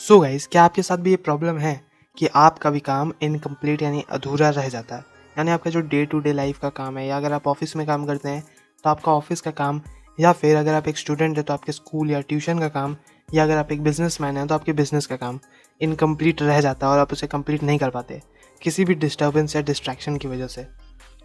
[0.00, 1.80] सो so guys क्या आपके साथ भी ये प्रॉब्लम है
[2.18, 5.04] कि आपका भी काम इनकम्प्लीट यानी अधूरा रह जाता है?
[5.36, 7.86] यानी आपका जो डे टू डे लाइफ का काम है या अगर आप ऑफ़िस में
[7.86, 8.42] काम करते हैं
[8.84, 9.80] तो आपका ऑफ़िस का काम
[10.18, 12.96] या फिर अगर आप एक स्टूडेंट हैं तो आपके स्कूल या ट्यूशन का काम
[13.28, 15.40] या अगर आप एक बिज़नेस मैन हैं तो आपके बिज़नेस का काम
[15.80, 18.22] इनकम्प्लीट रह जाता है और आप उसे कंप्लीट नहीं कर पाते,
[18.62, 20.66] किसी भी डिस्टर्बेंस या डिस्ट्रैक्शन की वजह से।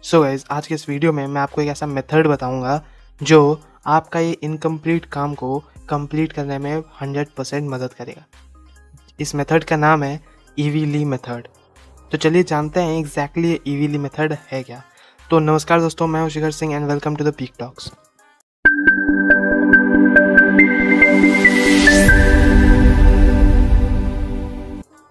[0.04, 2.82] सो so गाइज़ आज के इस वीडियो में मैं आपको एक ऐसा मेथड बताऊँगा
[3.20, 8.26] जो आपका ये इनकम्प्लीट काम को कंप्लीट करने में हंड्रेड परसेंट मदद करेगा।
[9.18, 10.20] इस मेथड का नाम है
[10.58, 11.46] ईवीली मेथड।
[12.12, 14.82] तो चलिए जानते हैं एग्जैक्टली ईवीली मेथड है क्या।
[15.30, 17.84] तो नमस्कार दोस्तों, मैं Shikhar Singh and welcome to the Peak Talks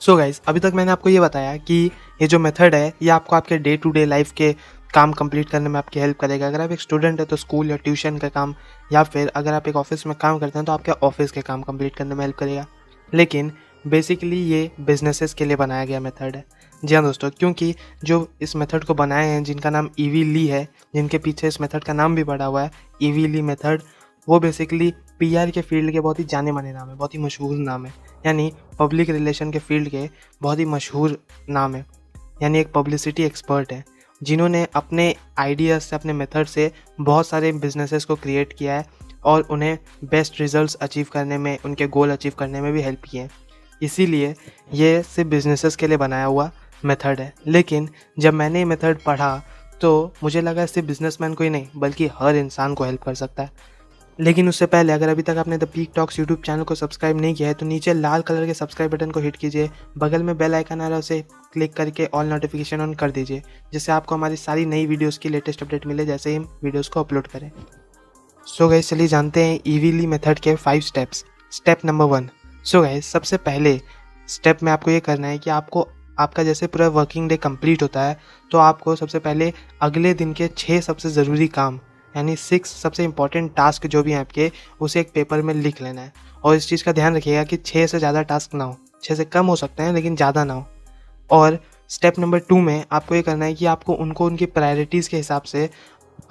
[0.02, 1.82] so guys अभी तक मैंने आपको ये बताया कि
[2.22, 4.54] ये जो मेथड है, ये आपको आपके डे टू डे लाइफ के
[4.94, 7.78] काम कंप्लीट करने में आपकी हेल्प करेगा। अगर आप एक स्टूडेंट है तो स्कूल या
[7.78, 8.56] ट्यूशन का काम,
[8.94, 11.62] या फिर अगर आप एक ऑफ़िस में काम करते हैं तो आपके ऑफ़िस के काम
[11.62, 12.66] कंप्लीट करने में हेल्प करेगा।
[13.14, 13.52] लेकिन
[13.86, 16.44] बेसिकली ये बिजनेसेस के लिए बनाया गया मेथड है।
[16.84, 20.68] जी हाँ दोस्तों, क्योंकि जो इस मेथड को बनाए हैं, जिनका नाम ईवी ली है,
[20.96, 23.82] जिनके पीछे इस मेथड का नाम भी पड़ा हुआ है ईवी ली मेथड
[24.28, 27.58] वो बेसिकली पीआर के फ़ील्ड के बहुत ही जाने माने नाम है, बहुत ही मशहूर
[27.58, 27.94] नाम है।
[28.26, 30.10] यानी पब्लिक रिलेशन के फ़ील्ड के
[30.42, 31.18] बहुत ही मशहूर
[31.50, 31.86] नाम है।
[32.42, 33.84] यानी एक पब्लिसिटी एक्सपर्ट है,
[34.22, 38.86] जिन्होंने अपने आइडियाज़ से, अपने मेथड से बहुत सारे बिजनेसेस को क्रिएट किया है
[39.24, 43.22] और उन्हें बेस्ट रिजल्ट्स अचीव करने में, उनके गोल अचीव करने में भी हेल्प किए
[43.22, 43.30] हैं।
[43.84, 44.34] इसीलिए
[44.74, 46.52] ये सिर्फ़ बिजनेसेस के लिए बनाया हुआ
[46.84, 49.42] मेथड है। लेकिन जब मैंने ये मेथड पढ़ा
[49.82, 53.44] तो मुझे लगा सिर्फ़ बिजनेसमैन को ही नहीं, बल्कि हर इंसान को हेल्प कर सकता
[53.44, 53.72] है।
[54.20, 57.36] लेकिन उससे पहले, अगर अभी तक आपने the Peak Talks YouTube channel को सब्सक्राइब नहीं
[57.36, 60.56] किया है तो नीचे लाल कलर के सब्सक्राइब बटन को हिट कीजिए। बगल में बेल
[60.56, 61.20] आइकन आ रहा है, उसे
[61.54, 63.42] क्लिक करके ऑल नोटिफिकेशन ऑन कर दीजिए,
[63.74, 67.00] जिससे आपको हमारी सारी नई वीडियोस की लेटेस्ट अपडेट मिले, जैसे ही हम वीडियोस को
[67.00, 67.52] अपलोड करें।
[68.48, 72.30] सो गए चलिए जानते हैं ईवीली मेथड के five steps step number one
[72.66, 73.80] so guys सबसे पहले
[74.30, 75.88] स्टेप में आपको ये करना है कि आपको,
[76.20, 78.18] आपका जैसे पूरा वर्किंग डे कंप्लीट होता है
[78.52, 79.52] तो आपको सबसे पहले
[79.82, 81.80] अगले दिन के छः सबसे ज़रूरी काम,
[82.14, 84.52] यानी सिक्स सबसे इंपॉर्टेंट टास्क जो भी हैं आपके,
[84.82, 86.14] उसे एक पेपर में लिख लेना है।
[86.44, 89.26] और इस चीज़ का ध्यान रखिएगा कि छः से ज़्यादा टास्क ना हो। छः से
[89.26, 90.66] कम हो सकते हैं, लेकिन ज़्यादा ना हो।
[91.30, 91.60] और
[91.90, 95.42] स्टेप नंबर टू में आपको ये करना है कि आपको उनको, उनकी प्रायोरिटीज़ के हिसाब
[95.44, 95.70] से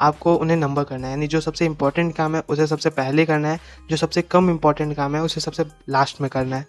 [0.00, 3.48] आपको उन्हें नंबर करना है। यानी जो सबसे इंपॉर्टेंट काम है, उसे सबसे पहले करना
[3.48, 3.60] है।
[3.90, 6.66] जो सबसे कम इंपॉर्टेंट काम है, उसे सबसे लास्ट में करना है।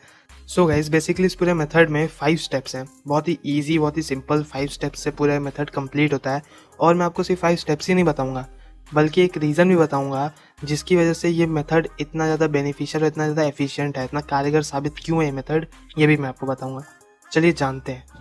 [0.47, 4.01] सो गाइज़ बेसिकली इस पूरे मेथड में फाइव स्टेप्स हैं। बहुत ही ईजी बहुत ही
[4.01, 6.41] सिंपल फाइव स्टेप्स से पूरा मेथड कंप्लीट होता है।
[6.79, 8.45] और मैं आपको सिर्फ़ फाइव स्टेप्स ही नहीं बताऊँगा,
[8.91, 10.31] बल्कि एक रीज़न भी बताऊँगा,
[10.63, 14.61] जिसकी वजह से ये मेथड इतना ज़्यादा बेनिफिशियल और इतना ज़्यादा एफिशिएंट है, इतना कारगर
[14.63, 15.65] साबित क्यों है ये मेथड
[15.97, 16.83] ये भी मैं आपको बताऊँगा।
[17.31, 18.12] चलिए जानते हैं।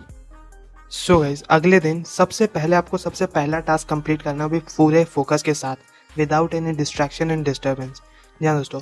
[0.93, 5.43] सो गाइज़ अगले दिन सबसे पहले आपको सबसे पहला टास्क कंप्लीट करना भी पूरे फोकस
[5.43, 5.75] के साथ
[6.17, 8.01] without any distraction and disturbance
[8.41, 8.79] जी दोस्तों,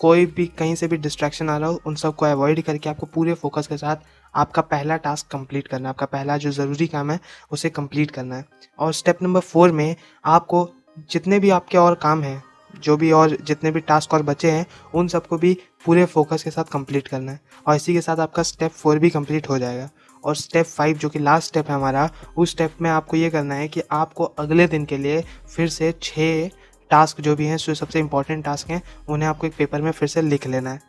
[0.00, 3.34] कोई भी कहीं से भी डिस्ट्रैक्शन आ रहा हो, उन सबको अवॉइड करके आपको पूरे
[3.34, 3.96] फोकस के साथ
[4.34, 7.20] आपका पहला टास्क कंप्लीट करना है। आपका पहला जो ज़रूरी काम है,
[7.52, 8.44] उसे कंप्लीट करना है।
[8.78, 9.94] और स्टेप नंबर फोर में
[10.24, 10.68] आपको
[11.10, 12.42] जितने भी आपके और काम हैं
[12.82, 16.50] जो भी और जितने भी टास्क और बचे हैं, उन सबको भी पूरे फोकस के
[16.50, 19.90] साथ कंप्लीट करना है। और इसी के साथ आपका स्टेप फोर भी कंप्लीट हो जाएगा।
[20.24, 23.54] और स्टेप फाइव जो कि लास्ट स्टेप है हमारा, उस स्टेप में आपको ये करना
[23.54, 25.24] है कि आपको अगले दिन के लिए
[25.56, 26.50] फिर से छः
[26.90, 30.22] टास्क जो भी हैं सबसे इंपॉर्टेंट टास्क हैं, उन्हें आपको एक पेपर में फिर से
[30.22, 30.80] लिख लेना है।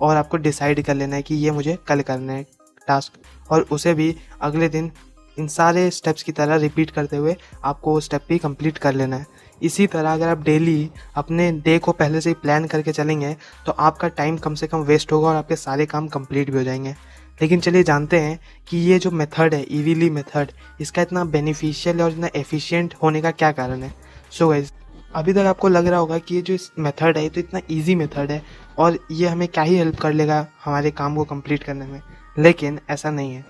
[0.00, 2.46] और आपको डिसाइड कर लेना है कि ये मुझे कल करना है
[2.86, 3.12] टास्क
[3.50, 4.92] और उसे भी अगले दिन
[5.38, 9.16] इन सारे स्टेप्स की तरह रिपीट करते हुए आपको वो स्टेप भी कंप्लीट कर लेना
[9.16, 9.26] है।
[9.62, 13.72] इसी तरह अगर आप डेली अपने डे को पहले से ही प्लान करके चलेंगे तो
[13.72, 16.94] आपका टाइम कम से कम वेस्ट होगा और आपके सारे काम कंप्लीट भी हो जाएँगे।
[17.42, 22.10] लेकिन चलिए जानते हैं कि ये जो मेथड है ईवीली मेथड इसका इतना बेनिफिशियल और
[22.10, 23.94] इतना एफिशिएंट होने का क्या कारण है?
[24.30, 24.72] सो so गाइज़
[25.14, 27.94] अभी तक आपको लग रहा होगा कि ये जो मेथड है, ये तो इतना ईजी
[27.94, 28.42] मेथड है
[28.78, 32.02] और ये हमें क्या ही हेल्प कर लेगा हमारे काम को कंप्लीट करने में।
[32.38, 33.44] लेकिन ऐसा नहीं है।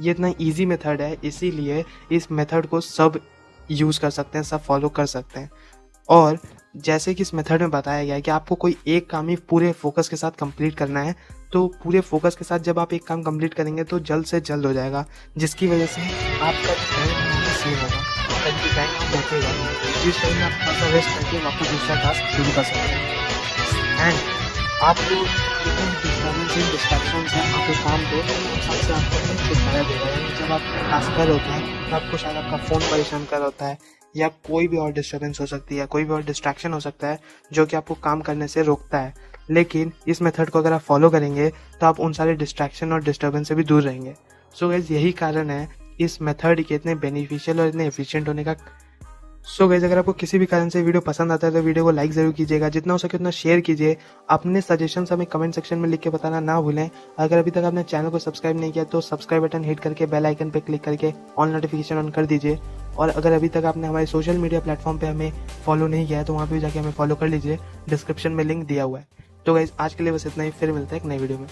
[0.00, 3.20] ये इतना ईजी मेथड है, इसीलिए इस मेथड को सब
[3.70, 5.50] यूज़ कर सकते हैं, सब फॉलो कर सकते हैं।
[6.08, 6.38] और
[6.76, 9.72] जैसे कि इस मेथड में बताया गया है कि आपको कोई एक काम ही पूरे
[9.72, 11.14] फोकस के साथ कंप्लीट करना है
[11.52, 14.66] तो पूरे फोकस के साथ जब आप एक काम कंप्लीट करेंगे तो जल्द से जल्द
[14.66, 15.04] हो जाएगा,
[15.38, 16.00] जिसकी वजह से
[16.40, 16.74] आपका
[18.74, 19.44] टाइम होगा।
[20.04, 21.38] जिस टाइम आप थोड़ा सा रेस्ट करके
[21.72, 23.00] दूसरा टास्क शुरू कर सकते हैं।
[23.98, 24.18] एंड
[24.82, 26.15] आपको
[26.56, 28.18] डिस्टर्बेंस डिस्ट्रैक्शन हैं, आपके काम को
[28.66, 30.60] सबसे आपको छुटकारा देगा यानी जब आप
[30.90, 33.78] टास्क कर होते हैं तो आपको शायद आपका फ़ोन परेशान कर होता है,
[34.14, 37.18] या कोई भी और डिस्टर्बेंस हो सकती है, कोई भी और डिस्ट्रैक्शन हो सकता है,
[37.52, 39.14] जो कि आपको काम करने से रोकता है।
[39.50, 41.48] लेकिन इस मेथड को अगर आप फॉलो करेंगे
[41.80, 44.14] तो आप उन सारे डिस्ट्रैक्शन और डिस्टर्बेंस से भी दूर रहेंगे।
[44.54, 45.68] सो so गैस यही कारण है
[46.00, 48.54] इस मेथड के इतने बेनिफिशियल और इतने एफिशिएंट होने का
[49.46, 51.84] सो so गैस अगर आपको किसी भी कारण से वीडियो पसंद आता है तो वीडियो
[51.84, 53.96] को लाइक ज़रूर कीजिएगा। जितना हो सके उतना शेयर कीजिए।
[54.30, 56.88] अपने सजेशन हमें कमेंट सेक्शन में लिख के बताना ना भूलें।
[57.18, 60.26] अगर अभी तक आपने चैनल को सब्सक्राइब नहीं किया तो सब्सक्राइब बटन हिट करके बेल
[60.26, 62.58] आइकन पर क्लिक करके ऑल नोटिफिकेशन ऑन कर दीजिए।
[62.98, 65.32] और अगर अभी तक आपने हमारे सोशल मीडिया प्लेटफॉर्म पर हमें
[65.66, 67.58] फॉलो नहीं किया है तो वहाँ पर जाकर हमें फॉलो कर लीजिए।
[67.88, 69.06] डिस्क्रिप्शन में लिंक दिया हुआ है।
[69.46, 71.46] तो गाइज़ आज के लिए बस इतना ही। फिर मिलता है एक नई वीडियो में।